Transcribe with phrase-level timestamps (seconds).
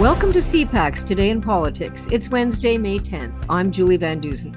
[0.00, 2.06] Welcome to CPAC's Today in Politics.
[2.12, 3.46] It's Wednesday, May 10th.
[3.48, 4.54] I'm Julie Van Dusen.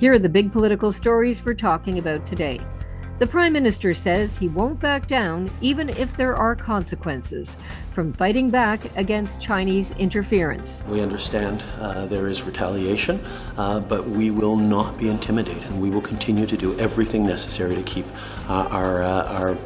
[0.00, 2.60] Here are the big political stories we're talking about today.
[3.20, 7.56] The Prime Minister says he won't back down even if there are consequences
[7.92, 10.82] from fighting back against Chinese interference.
[10.88, 13.24] We understand uh, there is retaliation,
[13.58, 15.70] uh, but we will not be intimidated.
[15.78, 18.06] We will continue to do everything necessary to keep
[18.48, 19.56] uh, our, uh, our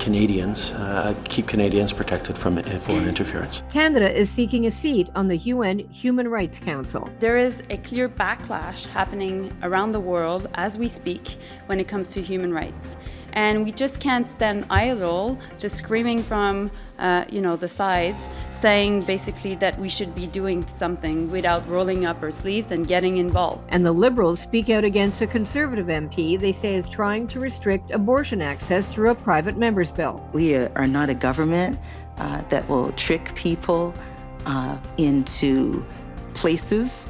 [0.00, 3.62] Canadians, uh, keep Canadians protected from foreign interference.
[3.70, 7.08] Canada is seeking a seat on the UN Human Rights Council.
[7.20, 11.36] There is a clear backlash happening around the world as we speak
[11.66, 12.96] when it comes to human rights.
[13.32, 19.00] And we just can't stand idle, just screaming from uh, you know the sides, saying
[19.02, 23.64] basically that we should be doing something without rolling up our sleeves and getting involved.
[23.70, 27.90] And the Liberals speak out against a Conservative MP they say is trying to restrict
[27.90, 30.28] abortion access through a private member's bill.
[30.32, 31.78] We are not a government
[32.18, 33.94] uh, that will trick people
[34.46, 35.84] uh, into
[36.34, 37.08] places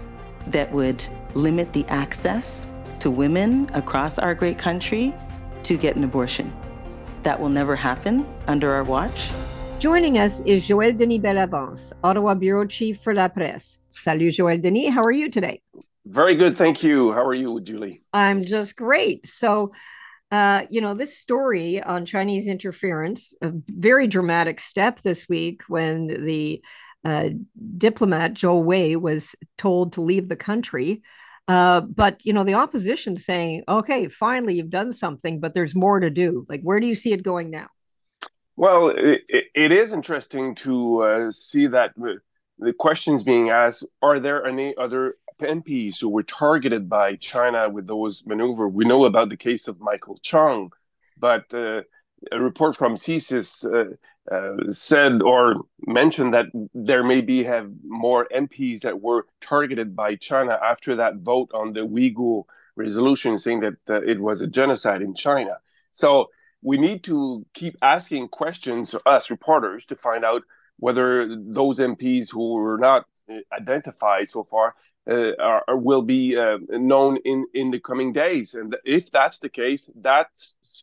[0.48, 2.66] that would limit the access
[3.00, 5.14] to women across our great country
[5.64, 6.52] to get an abortion.
[7.22, 9.30] That will never happen under our watch.
[9.78, 13.78] Joining us is Joël Denis Bellavance, Ottawa Bureau Chief for La Presse.
[13.88, 14.90] Salut, Joël Denis.
[14.90, 15.62] How are you today?
[16.04, 16.58] Very good.
[16.58, 17.12] Thank you.
[17.12, 18.02] How are you, Julie?
[18.12, 19.26] I'm just great.
[19.26, 19.72] So,
[20.30, 26.08] uh, you know, this story on Chinese interference, a very dramatic step this week when
[26.08, 26.62] the
[27.04, 27.30] uh,
[27.78, 31.02] diplomat Zhao Wei was told to leave the country.
[31.48, 36.00] Uh, but you know, the opposition saying, "Okay, finally, you've done something, but there's more
[36.00, 37.66] to do." Like, where do you see it going now?
[38.56, 41.92] Well, it, it is interesting to uh, see that
[42.58, 47.86] the questions being asked: Are there any other MPs who were targeted by China with
[47.86, 48.68] those maneuver?
[48.68, 50.72] We know about the case of Michael Chong,
[51.18, 51.82] but uh,
[52.30, 53.96] a report from CSIS uh,
[54.30, 60.14] uh, said or mentioned that there may be have more MPs that were targeted by
[60.14, 62.44] China after that vote on the Uyghur
[62.76, 65.58] resolution, saying that uh, it was a genocide in China.
[65.92, 66.30] So
[66.62, 70.42] we need to keep asking questions, us reporters, to find out
[70.78, 74.74] whether those MPs who were not uh, identified so far
[75.10, 78.54] uh, are, will be uh, known in, in the coming days.
[78.54, 80.28] And if that's the case, that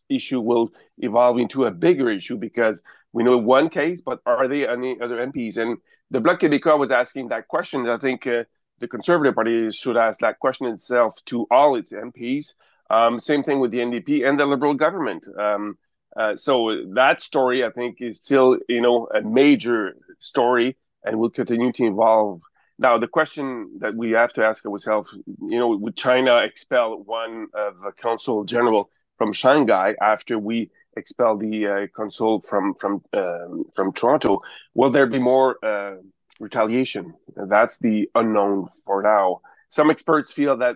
[0.10, 2.84] issue will evolve into a bigger issue because
[3.18, 5.58] we know one case, but are there any other MPs?
[5.58, 5.80] And
[6.12, 7.90] the Bloc Québécois was asking that question.
[7.90, 8.44] I think uh,
[8.78, 12.54] the Conservative Party should ask that question itself to all its MPs.
[12.92, 15.28] Um, same thing with the NDP and the Liberal government.
[15.36, 15.80] Um,
[16.16, 21.32] uh, so that story, I think, is still you know a major story and will
[21.32, 22.44] continue to evolve
[22.80, 27.48] now, the question that we have to ask ourselves, you know, would China expel one
[27.56, 33.66] of the consul general from Shanghai after we expel the uh, consul from from um,
[33.76, 34.42] from Toronto?
[34.74, 35.96] Will there be more uh,
[36.40, 37.14] retaliation?
[37.36, 39.42] That's the unknown for now.
[39.70, 40.76] Some experts feel that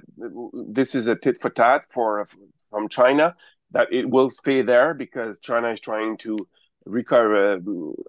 [0.78, 2.28] this is a tit for tat for
[2.70, 3.36] from China,
[3.72, 6.34] that it will stay there because China is trying to
[6.86, 7.60] recover, uh,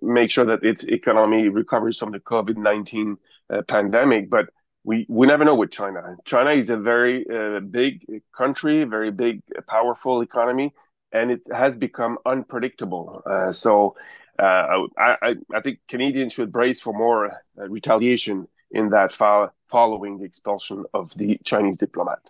[0.01, 3.17] make sure that its economy recovers from the COVID nineteen
[3.53, 4.31] uh, pandemic.
[4.31, 4.47] But
[4.85, 6.17] we we never know with China.
[6.25, 8.05] China is a very uh, big
[8.37, 10.75] country, very big, powerful economy,
[11.13, 13.23] and it has become unpredictable.
[13.27, 13.97] Uh, so
[14.39, 20.19] uh, I, I think Canadians should brace for more uh, retaliation in that fo- following
[20.19, 22.21] the expulsion of the Chinese diplomat.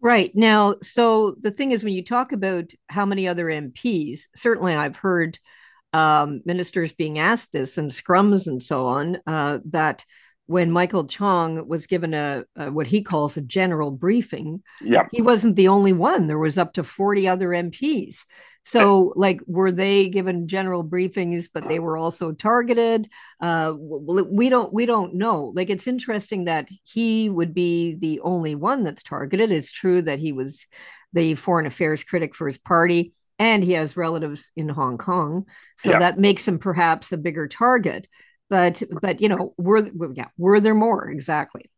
[0.00, 0.34] Right.
[0.34, 4.96] Now, so the thing is, when you talk about how many other MPs, certainly I've
[4.96, 5.38] heard
[5.94, 10.04] um, ministers being asked this and scrums and so on, uh, that
[10.46, 15.08] when Michael Chong was given a, a, what he calls a general briefing, yeah.
[15.10, 16.26] he wasn't the only one.
[16.26, 18.24] There was up to 40 other MPs.
[18.66, 23.08] So, like, were they given general briefings, but they were also targeted?
[23.38, 25.52] Uh, we don't we don't know.
[25.54, 29.52] Like, it's interesting that he would be the only one that's targeted.
[29.52, 30.66] It's true that he was
[31.12, 35.44] the foreign affairs critic for his party, and he has relatives in Hong Kong,
[35.76, 35.98] so yeah.
[35.98, 38.08] that makes him perhaps a bigger target
[38.50, 41.08] but but you know were yeah were there more?
[41.08, 41.70] Exactly.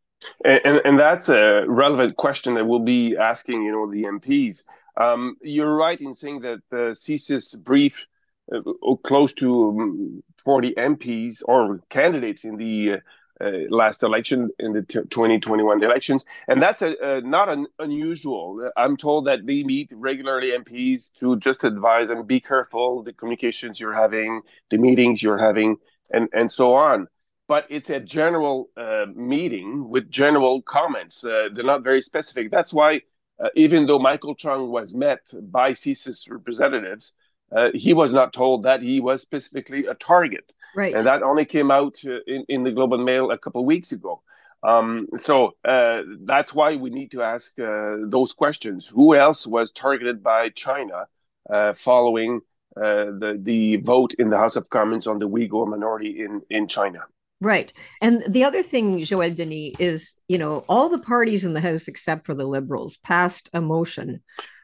[0.45, 4.65] And, and, and that's a relevant question that we'll be asking you know the mps
[4.97, 8.07] um, you're right in saying that the CSIS brief
[8.53, 8.61] uh,
[9.05, 12.97] close to um, 40 MPs or candidates in the uh,
[13.39, 16.25] uh, last election in the t- 2021 elections.
[16.49, 18.71] And that's a, a not an unusual.
[18.79, 23.79] I'm told that they meet regularly mps to just advise and be careful the communications
[23.79, 24.41] you're having
[24.71, 25.77] the meetings you're having
[26.11, 27.09] and and so on
[27.49, 32.73] but it's a general uh, meeting with general comments uh, they're not very specific that's
[32.73, 33.01] why
[33.39, 35.21] uh, even though michael chong was met
[35.51, 37.13] by CSIS representatives
[37.57, 40.95] uh, he was not told that he was specifically a target right.
[40.95, 43.67] and that only came out uh, in, in the Globe and Mail a couple of
[43.67, 44.23] weeks ago.
[44.63, 48.87] Um, so uh, that's why we need to ask uh, those questions.
[48.87, 51.07] Who else was targeted by China
[51.49, 52.41] uh, following
[52.77, 57.01] the the vote in the House of Commons on the Uyghur minority in in China?
[57.41, 57.71] Right.
[58.01, 61.87] And the other thing, Joel Denis, is, you know, all the parties in the House,
[61.87, 64.23] except for the Liberals, passed a motion.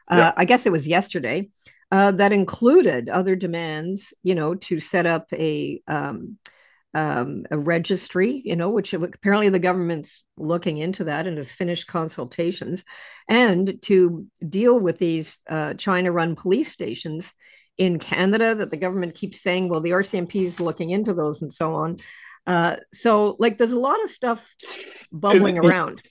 [0.09, 0.33] Uh, yeah.
[0.35, 1.49] I guess it was yesterday
[1.91, 6.37] uh, that included other demands, you know, to set up a um,
[6.95, 11.87] um, a registry, you know, which apparently the government's looking into that and has finished
[11.87, 12.83] consultations,
[13.27, 17.33] and to deal with these uh, China-run police stations
[17.77, 21.51] in Canada that the government keeps saying, well, the RCMP is looking into those and
[21.51, 21.97] so on.
[22.45, 24.55] Uh, so, like, there's a lot of stuff
[25.11, 26.01] bubbling it, around.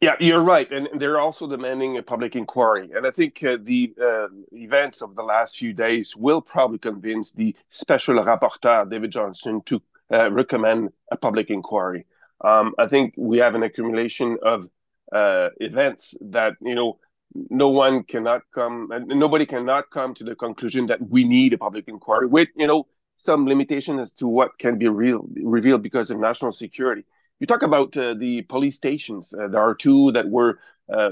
[0.00, 2.90] Yeah, you're right, and they're also demanding a public inquiry.
[2.94, 7.32] And I think uh, the uh, events of the last few days will probably convince
[7.32, 12.06] the special rapporteur David Johnston to uh, recommend a public inquiry.
[12.42, 14.68] Um, I think we have an accumulation of
[15.12, 16.98] uh, events that you know
[17.34, 21.86] no one cannot come, nobody cannot come to the conclusion that we need a public
[21.88, 22.86] inquiry with you know
[23.16, 27.04] some limitation as to what can be real, revealed because of national security.
[27.38, 29.34] You talk about uh, the police stations.
[29.34, 30.58] Uh, there are two that were
[30.92, 31.10] uh,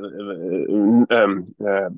[1.11, 1.95] um, um,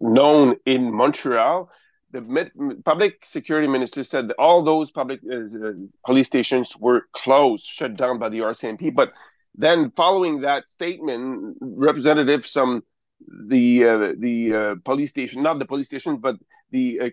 [0.00, 1.70] known in Montreal.
[2.10, 2.50] The
[2.84, 5.72] public security minister said that all those public uh,
[6.04, 8.94] police stations were closed, shut down by the RCMP.
[8.94, 9.12] But
[9.54, 12.82] then, following that statement, representatives from
[13.28, 16.36] the uh, the uh, police station, not the police station, but
[16.70, 17.12] the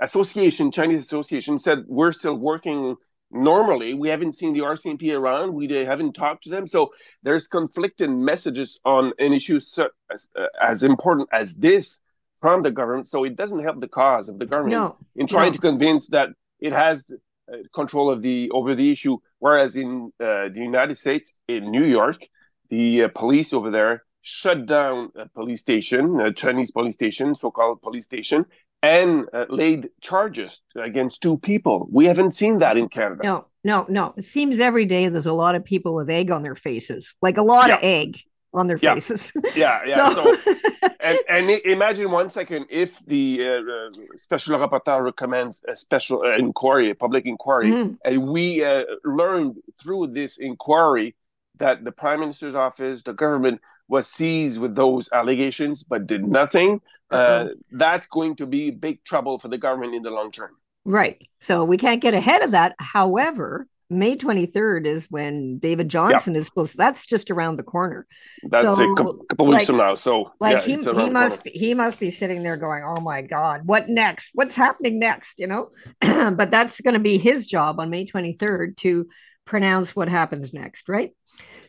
[0.00, 2.96] association, Chinese association, said we're still working
[3.30, 3.94] normally.
[3.94, 5.52] We haven't seen the RCMP around.
[5.54, 6.66] We haven't talked to them.
[6.66, 11.98] So there's conflicting messages on an issue so, as, uh, as, important as this
[12.38, 13.08] from the government.
[13.08, 15.54] So it doesn't help the cause of the government no, in trying no.
[15.54, 16.28] to convince that
[16.60, 17.10] it has
[17.52, 19.18] uh, control of the over the issue.
[19.38, 22.24] Whereas in uh, the United States, in New York,
[22.70, 27.82] the uh, police over there shut down a police station, a Chinese police station, so-called
[27.82, 28.46] police station,
[28.82, 31.86] and uh, laid charges against two people.
[31.92, 33.20] We haven't seen that in Canada.
[33.22, 34.14] No, no, no.
[34.16, 37.36] It seems every day there's a lot of people with egg on their faces, like
[37.36, 37.76] a lot yeah.
[37.76, 38.16] of egg
[38.54, 38.94] on their yeah.
[38.94, 39.30] faces.
[39.54, 40.14] Yeah, yeah.
[40.14, 40.54] So, so
[41.00, 46.36] and, and, imagine one second if the uh, uh, special rapporteur recommends a special uh,
[46.36, 47.98] inquiry, a public inquiry, mm.
[48.06, 51.14] and we uh, learned through this inquiry
[51.58, 56.80] that the prime minister's office, the government was seized with those allegations but did nothing,
[57.10, 60.50] uh, that's going to be big trouble for the government in the long term.
[60.84, 61.28] Right.
[61.40, 62.74] So we can't get ahead of that.
[62.78, 66.40] However, May 23rd is when David Johnston yeah.
[66.40, 68.06] is supposed to, that's just around the corner.
[68.42, 69.94] That's so, a couple, couple weeks like, from now.
[69.94, 73.22] So like yeah, he, he must be, he must be sitting there going, Oh my
[73.22, 74.30] God, what next?
[74.34, 75.38] What's happening next?
[75.38, 75.70] You know,
[76.00, 79.08] but that's going to be his job on May 23rd to
[79.44, 80.88] pronounce what happens next.
[80.88, 81.12] Right.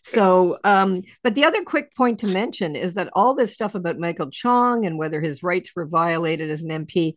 [0.04, 3.98] So, um, but the other quick point to mention is that all this stuff about
[3.98, 7.14] Michael Chong and whether his rights were violated as an MP,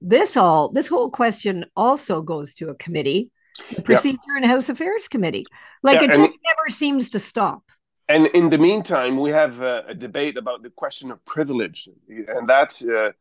[0.00, 3.30] this all this whole question also goes to a committee,
[3.74, 4.36] the Procedure yeah.
[4.38, 5.44] and House Affairs Committee.
[5.82, 7.62] Like yeah, it just never seems to stop.
[8.08, 12.48] And in the meantime, we have a, a debate about the question of privilege, and
[12.48, 13.12] that uh,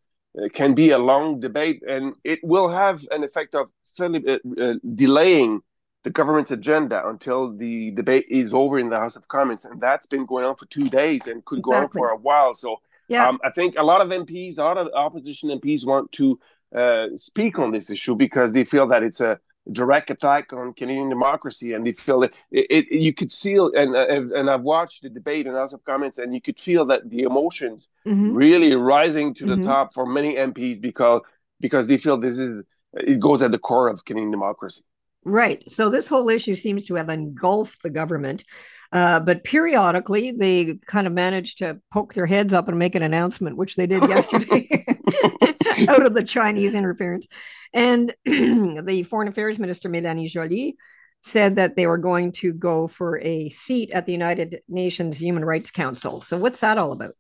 [0.54, 3.68] can be a long debate, and it will have an effect of
[4.00, 5.62] uh, uh, delaying
[6.03, 10.07] the government's agenda until the debate is over in the House of Commons, and that's
[10.07, 11.99] been going on for two days and could exactly.
[11.99, 12.56] go on for a while.
[12.56, 13.28] So, yeah.
[13.28, 16.40] Um, I think a lot of MPs, a lot of opposition MPs, want to
[16.75, 19.40] uh, speak on this issue because they feel that it's a
[19.71, 23.95] direct attack on Canadian democracy, and they feel that it, it you could see and
[23.95, 26.85] uh, and I've watched the debate in the House of Commons, and you could feel
[26.85, 28.33] that the emotions mm-hmm.
[28.33, 29.61] really rising to mm-hmm.
[29.61, 31.21] the top for many MPs because
[31.59, 34.83] because they feel this is it goes at the core of Canadian democracy.
[35.23, 35.69] Right.
[35.71, 38.44] So this whole issue seems to have engulfed the government.
[38.92, 43.04] Uh, but periodically, they kind of manage to poke their heads up and make an
[43.04, 44.68] announcement, which they did yesterday
[45.87, 47.28] out of the Chinese interference.
[47.73, 50.75] And the Foreign Affairs Minister, Mélanie Joly,
[51.21, 55.45] said that they were going to go for a seat at the United Nations Human
[55.45, 56.19] Rights Council.
[56.19, 57.13] So, what's that all about?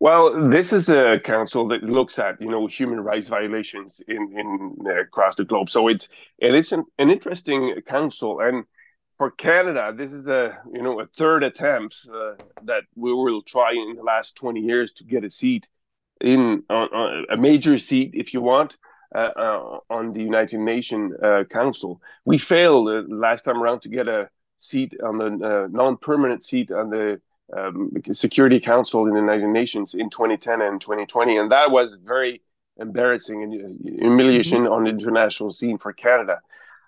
[0.00, 4.76] Well, this is a council that looks at you know human rights violations in in
[4.86, 5.68] uh, across the globe.
[5.68, 8.64] So it's it's an, an interesting council, and
[9.12, 13.72] for Canada, this is a you know a third attempt uh, that we will try
[13.72, 15.68] in the last twenty years to get a seat
[16.18, 18.78] in on, a major seat, if you want,
[19.14, 22.00] uh, uh on the United Nations uh, Council.
[22.24, 26.88] We failed last time around to get a seat on the uh, non-permanent seat on
[26.88, 27.20] the
[27.56, 32.42] um, Security Council in the United Nations in 2010 and 2020, and that was very
[32.76, 34.72] embarrassing and humiliation mm-hmm.
[34.72, 36.40] on the international scene for Canada.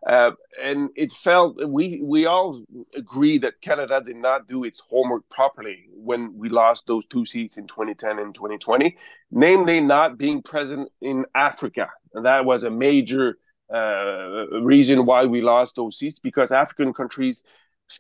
[0.07, 2.64] Uh, and it felt we we all
[2.97, 7.57] agree that Canada did not do its homework properly when we lost those two seats
[7.57, 8.97] in 2010 and 2020,
[9.31, 11.88] namely not being present in Africa.
[12.14, 13.38] And that was a major
[13.73, 17.45] uh, reason why we lost those seats because African countries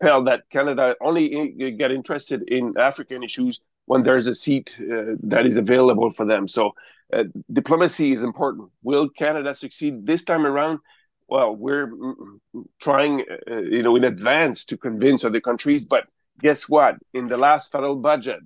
[0.00, 5.46] felt that Canada only get interested in African issues when there's a seat uh, that
[5.46, 6.48] is available for them.
[6.48, 6.72] So
[7.12, 8.70] uh, diplomacy is important.
[8.82, 10.78] Will Canada succeed this time around?
[11.28, 12.14] Well, we're mm,
[12.54, 15.84] mm, trying, uh, you know, in advance to convince other countries.
[15.84, 16.04] But
[16.40, 16.96] guess what?
[17.12, 18.40] In the last federal budget,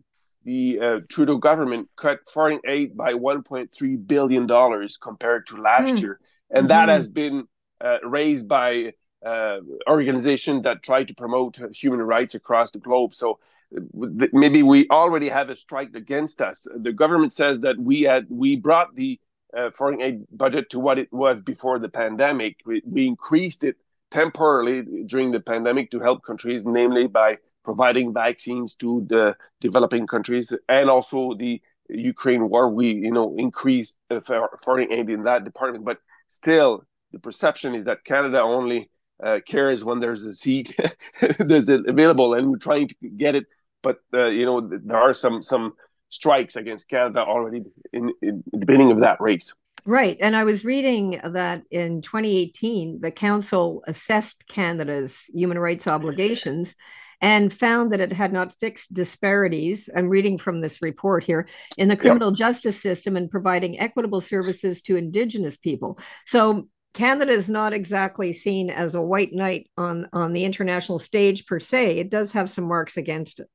[0.45, 6.01] the uh, Trudeau government cut foreign aid by 1.3 billion dollars compared to last mm.
[6.01, 6.69] year, and mm-hmm.
[6.69, 7.49] that has been
[7.81, 8.93] uh, raised by
[9.25, 9.59] uh,
[9.89, 13.15] organizations that try to promote human rights across the globe.
[13.15, 13.39] So
[14.33, 16.67] maybe we already have a strike against us.
[16.75, 19.21] The government says that we had we brought the
[19.57, 22.59] uh, foreign aid budget to what it was before the pandemic.
[22.65, 23.77] We, we increased it
[24.11, 30.53] temporarily during the pandemic to help countries, namely by providing vaccines to the developing countries
[30.69, 32.69] and also the Ukraine war.
[32.69, 33.97] We you know increased
[34.65, 38.91] foreign aid in that department, but still the perception is that Canada only
[39.23, 40.77] uh, cares when there's a seat
[41.39, 43.47] there's it available and we're trying to get it
[43.83, 45.73] but uh, you know there are some some
[46.11, 49.55] strikes against Canada already in, in the beginning of that race.
[49.85, 50.17] Right.
[50.21, 56.75] And I was reading that in 2018, the Council assessed Canada's human rights obligations
[57.21, 59.89] and found that it had not fixed disparities.
[59.95, 62.39] I'm reading from this report here in the criminal yep.
[62.39, 65.99] justice system and providing equitable services to Indigenous people.
[66.25, 71.45] So Canada is not exactly seen as a white knight on, on the international stage
[71.47, 71.99] per se.
[71.99, 73.49] It does have some marks against it.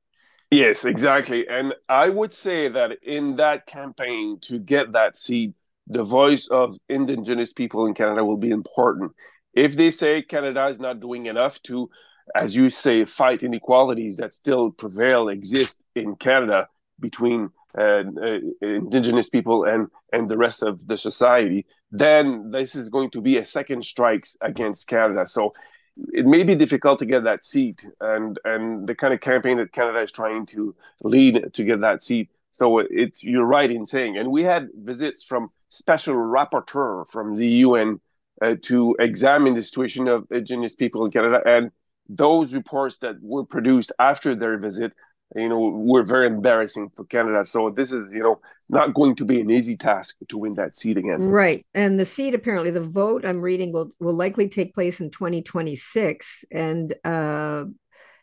[0.50, 1.48] Yes, exactly.
[1.48, 5.54] And I would say that in that campaign to get that seat,
[5.88, 9.12] the voice of Indigenous people in Canada will be important.
[9.54, 11.90] If they say Canada is not doing enough to,
[12.36, 16.68] as you say, fight inequalities that still prevail, exist in Canada
[17.00, 22.88] between uh, uh, Indigenous people and, and the rest of the society, then this is
[22.88, 25.26] going to be a second strikes against Canada.
[25.26, 25.52] So
[26.12, 29.72] it may be difficult to get that seat and and the kind of campaign that
[29.72, 34.16] canada is trying to lead to get that seat so it's you're right in saying
[34.16, 38.00] and we had visits from special rapporteur from the un
[38.40, 41.70] uh, to examine the situation of indigenous people in canada and
[42.08, 44.92] those reports that were produced after their visit
[45.34, 47.44] you know, were very embarrassing for Canada.
[47.44, 50.76] So this is, you know, not going to be an easy task to win that
[50.76, 51.22] seat again.
[51.22, 51.64] Right.
[51.74, 56.44] And the seat, apparently, the vote I'm reading will will likely take place in 2026.
[56.50, 57.64] And uh,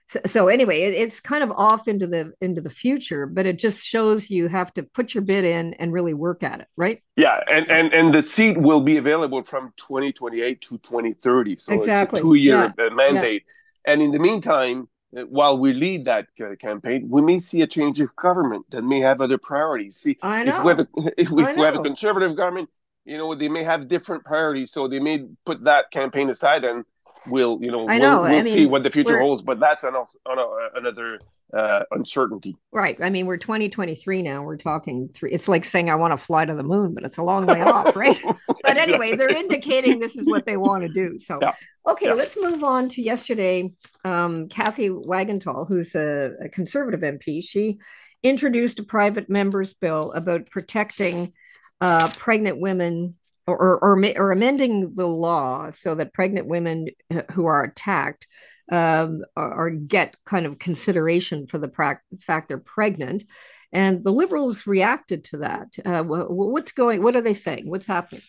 [0.10, 3.60] so, so anyway, it, it's kind of off into the into the future, but it
[3.60, 7.02] just shows you have to put your bid in and really work at it, right?
[7.16, 11.58] Yeah, and and and the seat will be available from 2028 to 2030.
[11.58, 12.18] So exactly.
[12.18, 12.90] it's a two year yeah.
[12.90, 13.46] mandate.
[13.46, 13.94] Yeah.
[13.94, 18.00] And in the meantime while we lead that uh, campaign, we may see a change
[18.00, 19.96] of government that may have other priorities.
[19.96, 20.88] See, I if we have a,
[21.18, 22.70] if we, have a conservative government,
[23.06, 26.86] you know, they may have different priorities, so they may put that campaign aside and
[27.26, 28.22] we'll, you know, I know.
[28.22, 29.42] we'll, we'll see mean, what the future holds.
[29.42, 30.38] But that's an, an,
[30.76, 31.20] another
[31.56, 32.56] uh, uncertainty.
[32.72, 32.98] Right.
[33.02, 34.44] I mean, we're 2023 now.
[34.44, 35.32] We're talking three.
[35.32, 37.62] It's like saying I want to fly to the moon, but it's a long way
[37.62, 38.20] off, right?
[38.64, 41.18] But anyway, they're indicating this is what they want to do.
[41.18, 41.54] So, yeah.
[41.88, 42.14] okay, yeah.
[42.14, 43.72] let's move on to yesterday.
[44.06, 47.80] Um, Cathay Wagantall, who's a, a conservative MP, she
[48.22, 51.34] introduced a private member's bill about protecting
[51.82, 53.16] uh, pregnant women
[53.48, 56.88] or, or, or amending the law so that pregnant women
[57.32, 58.28] who are attacked
[58.72, 63.24] um, or, get kind of consideration for the pra- fact they're pregnant.
[63.72, 65.78] And the liberals reacted to that.
[65.86, 67.04] Uh, what's going?
[67.04, 67.70] What are they saying?
[67.70, 68.22] What's happening?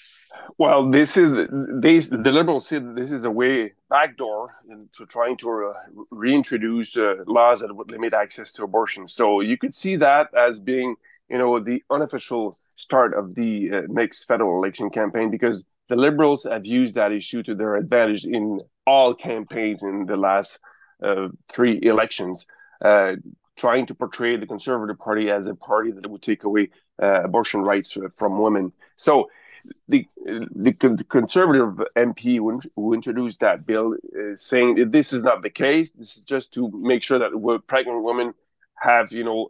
[0.58, 5.72] Well, this is they, the liberals say this is a way backdoor into trying to
[5.74, 9.08] uh, reintroduce uh, laws that would limit access to abortion.
[9.08, 10.96] So you could see that as being,
[11.28, 16.44] you know, the unofficial start of the uh, next federal election campaign because the liberals
[16.44, 20.60] have used that issue to their advantage in all campaigns in the last
[21.02, 22.46] uh, three elections,
[22.82, 23.16] uh,
[23.56, 26.70] trying to portray the Conservative Party as a party that would take away
[27.02, 28.72] uh, abortion rights from women.
[28.94, 29.30] So
[29.88, 30.72] the, the,
[31.08, 35.90] conservative MP who, who, introduced that bill is saying that this is not the case.
[35.90, 38.32] This is just to make sure that pregnant women
[38.78, 39.48] have, you know,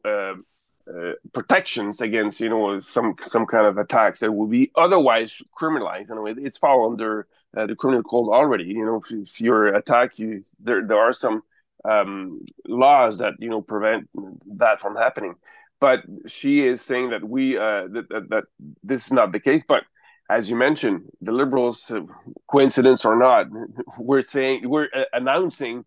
[0.91, 6.11] uh, protections against you know some some kind of attacks that would be otherwise criminalized.
[6.11, 8.65] Anyway, it's fall under uh, the criminal code already.
[8.65, 11.43] You know, if, if you're attacked, you there there are some
[11.85, 14.09] um, laws that you know prevent
[14.57, 15.35] that from happening.
[15.81, 18.45] But she is saying that we uh, that, that, that
[18.83, 19.63] this is not the case.
[19.67, 19.85] But
[20.29, 22.03] as you mentioned, the Liberals, uh,
[22.49, 23.47] coincidence or not,
[23.99, 25.85] we're saying we're uh, announcing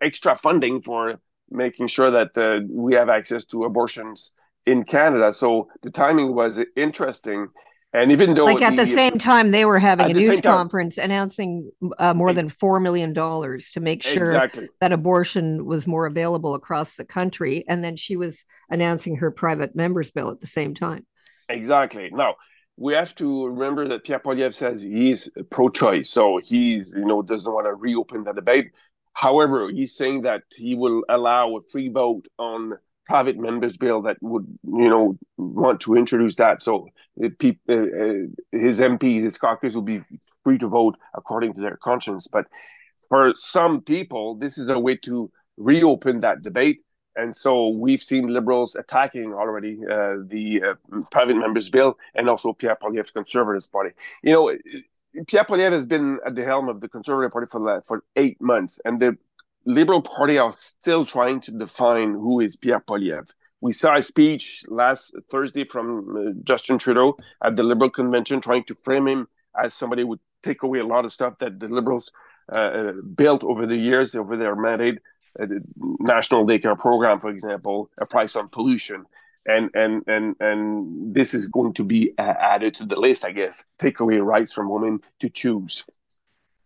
[0.00, 4.32] extra funding for making sure that uh, we have access to abortions
[4.66, 5.32] in Canada.
[5.32, 7.48] So the timing was interesting.
[7.94, 10.98] And even though, like at the, the same time, they were having a news conference
[10.98, 14.68] announcing uh, more than four million dollars to make sure exactly.
[14.80, 19.74] that abortion was more available across the country, and then she was announcing her private
[19.74, 21.06] members bill at the same time.
[21.48, 22.10] Exactly.
[22.12, 22.34] Now
[22.76, 27.52] we have to remember that Pierre Poilievre says he's pro-choice, so he's you know doesn't
[27.52, 28.66] want to reopen the debate.
[29.18, 34.16] However, he's saying that he will allow a free vote on private members bill that
[34.20, 36.62] would you know want to introduce that.
[36.62, 36.86] So
[37.20, 37.52] uh, uh,
[38.52, 40.02] his MPs, his caucus will be
[40.44, 42.28] free to vote according to their conscience.
[42.28, 42.46] But
[43.08, 46.78] for some people, this is a way to reopen that debate
[47.18, 52.52] and so we've seen liberals attacking already uh, the uh, private members bill and also
[52.52, 53.90] Pierre Poilievre's Conservative Party.
[54.22, 54.56] You know,
[55.26, 58.80] Pierre Poilievre has been at the helm of the Conservative Party for for eight months,
[58.84, 59.16] and the
[59.64, 63.30] Liberal Party are still trying to define who is Pierre Poilievre.
[63.60, 68.64] We saw a speech last Thursday from uh, Justin Trudeau at the Liberal convention, trying
[68.64, 69.28] to frame him
[69.60, 72.12] as somebody who would take away a lot of stuff that the Liberals
[72.52, 74.98] uh, uh built over the years, over their mandate
[75.38, 75.60] the
[76.00, 79.04] national daycare program, for example, a price on pollution,
[79.48, 83.64] and and and and this is going to be added to the list, I guess.
[83.78, 85.84] Take away rights from women to choose.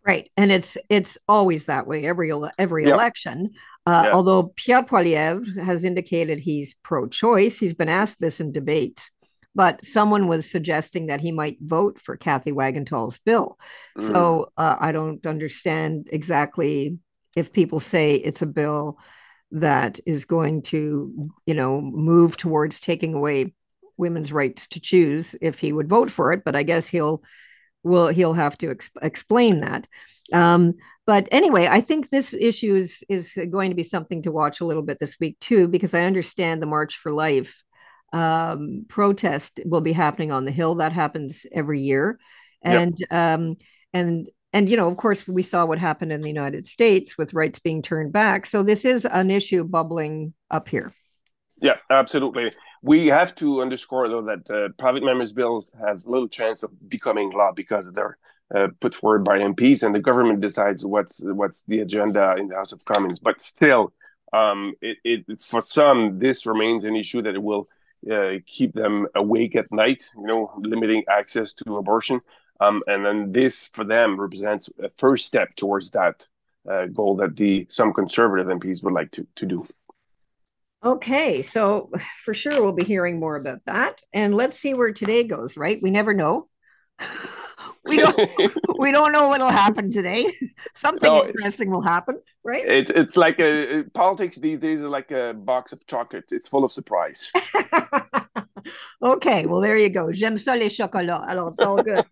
[0.05, 2.95] Right, and it's it's always that way every every yep.
[2.95, 3.51] election.
[3.87, 4.15] Uh, yep.
[4.15, 9.11] Although Pierre Poilievre has indicated he's pro-choice, he's been asked this in debates.
[9.55, 13.59] But someone was suggesting that he might vote for Cathay Wagantall's bill.
[13.99, 14.07] Mm.
[14.07, 16.99] So uh, I don't understand exactly
[17.37, 18.99] if people say it's a bill
[19.53, 23.55] that is going to, you know, move towards taking away
[23.97, 26.43] women's rights to choose, if he would vote for it.
[26.45, 27.23] But I guess he'll
[27.85, 29.87] will he'll have to ex- explain that.
[30.33, 34.61] Um, but anyway, I think this issue is is going to be something to watch
[34.61, 37.63] a little bit this week too, because I understand the March for Life
[38.13, 40.77] um, protest will be happening on the Hill.
[40.77, 42.19] That happens every year,
[42.63, 43.13] and yep.
[43.13, 43.57] um,
[43.93, 47.35] and and you know of course we saw what happened in the united states with
[47.35, 50.93] rights being turned back so this is an issue bubbling up here
[51.61, 52.51] yeah absolutely
[52.83, 57.31] we have to underscore though that uh, private members bills have little chance of becoming
[57.31, 58.19] law because they're
[58.55, 62.55] uh, put forward by MPs and the government decides what's what's the agenda in the
[62.55, 63.19] House of Commons.
[63.19, 63.93] But still,
[64.33, 67.69] um, it, it for some this remains an issue that it will
[68.11, 70.05] uh, keep them awake at night.
[70.17, 72.21] You know, limiting access to abortion.
[72.63, 76.29] Um, and then this for them represents a first step towards that
[76.71, 79.67] uh, goal that the some conservative MPs would like to, to do.
[80.85, 81.91] Okay, so
[82.25, 85.57] for sure we'll be hearing more about that, and let's see where today goes.
[85.57, 86.49] Right, we never know.
[87.85, 88.17] we don't
[88.79, 90.33] we don't know what'll happen today.
[90.75, 92.65] Something no, interesting will happen, right?
[92.65, 96.33] It's it's like a politics these days is like a box of chocolates.
[96.33, 97.33] It's full of surprise.
[99.03, 100.11] Okay, well there you go.
[100.11, 101.25] J'aime ça les chocolats.
[101.29, 102.05] Alors it's all good.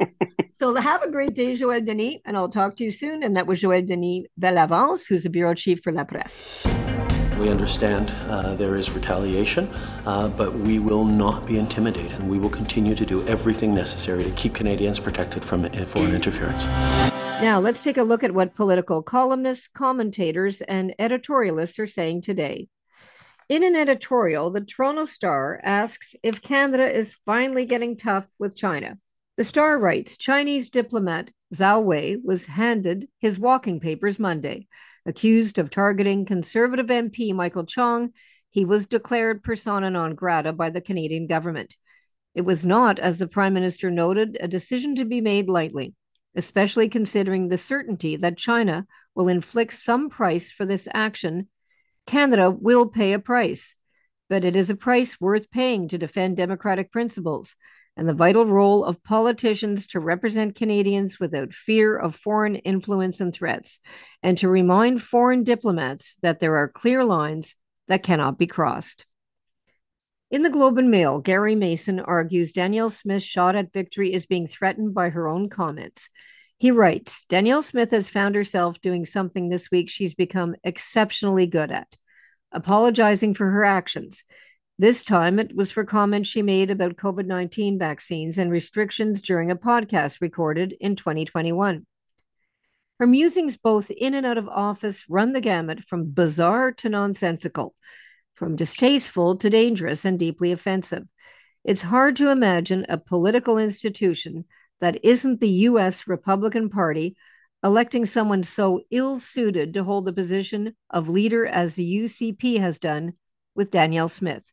[0.60, 3.22] so have a great day, Joël Denis, and I'll talk to you soon.
[3.22, 6.66] And that was Joël Denis Bellavance, who's the bureau chief for La Presse.
[7.38, 9.68] We understand uh, there is retaliation,
[10.06, 14.24] uh, but we will not be intimidated, and we will continue to do everything necessary
[14.24, 16.66] to keep Canadians protected from foreign interference.
[17.40, 22.66] Now, let's take a look at what political columnists, commentators, and editorialists are saying today.
[23.48, 28.98] In an editorial, the Toronto Star asks if Canada is finally getting tough with China.
[29.38, 34.68] The Star writes Chinese diplomat Zhao Wei was handed his walking papers Monday.
[35.06, 38.12] Accused of targeting Conservative MP Michael Chong,
[38.50, 41.74] he was declared persona non grata by the Canadian government.
[42.34, 45.94] It was not, as the Prime Minister noted, a decision to be made lightly,
[46.36, 51.48] especially considering the certainty that China will inflict some price for this action.
[52.08, 53.76] Canada will pay a price,
[54.30, 57.54] but it is a price worth paying to defend democratic principles
[57.98, 63.34] and the vital role of politicians to represent Canadians without fear of foreign influence and
[63.34, 63.78] threats,
[64.22, 67.54] and to remind foreign diplomats that there are clear lines
[67.88, 69.04] that cannot be crossed.
[70.30, 74.46] In the Globe and Mail, Gary Mason argues Danielle Smith's shot at victory is being
[74.46, 76.08] threatened by her own comments.
[76.58, 81.70] He writes Danielle Smith has found herself doing something this week she's become exceptionally good
[81.70, 81.96] at
[82.50, 84.24] apologizing for her actions.
[84.76, 89.52] This time it was for comments she made about COVID 19 vaccines and restrictions during
[89.52, 91.86] a podcast recorded in 2021.
[92.98, 97.76] Her musings, both in and out of office, run the gamut from bizarre to nonsensical,
[98.34, 101.04] from distasteful to dangerous and deeply offensive.
[101.64, 104.44] It's hard to imagine a political institution
[104.80, 107.16] that isn't the US Republican Party
[107.64, 112.78] electing someone so ill suited to hold the position of leader as the UCP has
[112.78, 113.14] done
[113.54, 114.44] with Danielle Smith.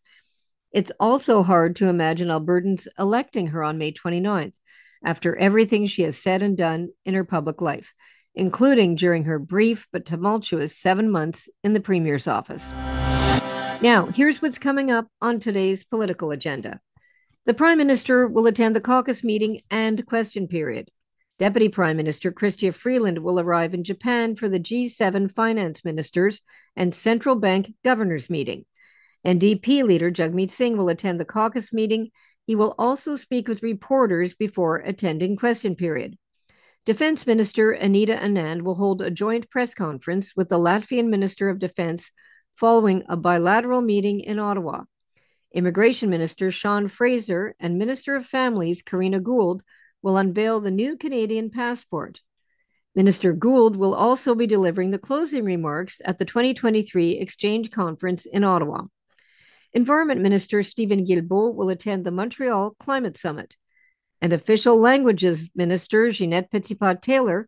[0.71, 4.55] It's also hard to imagine Albertans electing her on May 29th
[5.05, 7.93] after everything she has said and done in her public life,
[8.33, 12.71] including during her brief but tumultuous seven months in the Premier's office.
[13.81, 16.79] Now, here's what's coming up on today's political agenda.
[17.45, 20.89] The Prime Minister will attend the caucus meeting and question period.
[21.37, 26.41] Deputy Prime Minister Chrystia Freeland will arrive in Japan for the G7 finance ministers
[26.75, 28.65] and central bank governors meeting.
[29.23, 32.09] NDP leader Jagmeet Singh will attend the caucus meeting.
[32.47, 36.17] He will also speak with reporters before attending question period.
[36.83, 41.59] Defense Minister Anita Anand will hold a joint press conference with the Latvian Minister of
[41.59, 42.09] Defense
[42.55, 44.85] following a bilateral meeting in Ottawa.
[45.55, 49.63] Immigration Minister Sean Fraser and Minister of Families Karina Gould
[50.01, 52.19] will unveil the new Canadian passport.
[52.93, 58.43] Minister Gould will also be delivering the closing remarks at the 2023 Exchange Conference in
[58.43, 58.83] Ottawa.
[59.71, 63.55] Environment Minister Steven Guilbeault will attend the Montreal Climate Summit.
[64.21, 67.47] And Official Languages Minister Ginette Petitpas Taylor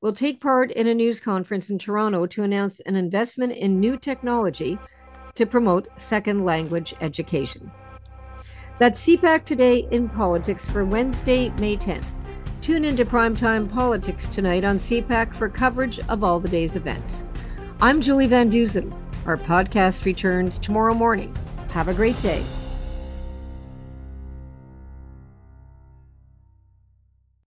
[0.00, 3.96] will take part in a news conference in Toronto to announce an investment in new
[3.96, 4.78] technology
[5.38, 7.70] to promote second language education.
[8.78, 12.04] That's CPAC Today in Politics for Wednesday, May 10th.
[12.60, 17.24] Tune into Primetime Politics tonight on CPAC for coverage of all the day's events.
[17.80, 18.92] I'm Julie Van Dusen.
[19.26, 21.32] Our podcast returns tomorrow morning.
[21.70, 22.44] Have a great day.